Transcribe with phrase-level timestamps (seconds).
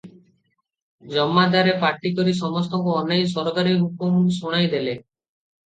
[1.11, 4.99] ଜମାଦାରେ ପାଟି କରି ସମସ୍ତଙ୍କୁ ଅନାଇ ସରକାରୀ ହୁକୁମ ଶୁଣାଇ ଦେଲେ।